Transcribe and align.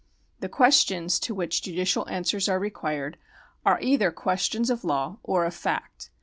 The 0.39 0.49
questions 0.49 1.19
to 1.19 1.35
which 1.35 1.61
judicial 1.61 2.09
answers 2.09 2.49
are 2.49 2.57
required 2.57 3.19
arc 3.63 3.83
either 3.83 4.09
questions 4.09 4.71
of 4.71 4.83
law 4.83 5.19
or 5.21 5.45
of 5.45 5.53
fact. 5.53 6.09